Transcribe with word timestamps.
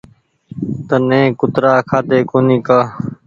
تني 0.87 1.21
ڪترآ 1.39 1.73
کآۮي 1.89 2.19
ڪونيٚ 2.31 2.65
ڪآ 2.67 2.79